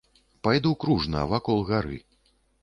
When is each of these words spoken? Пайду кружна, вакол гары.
Пайду 0.47 0.71
кружна, 0.83 1.21
вакол 1.33 1.63
гары. 1.69 2.01